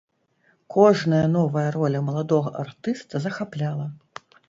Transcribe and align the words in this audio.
Кожная 0.75 1.27
новая 1.35 1.67
роля 1.77 2.03
маладога 2.09 2.57
артыста 2.67 3.25
захапляла. 3.27 3.87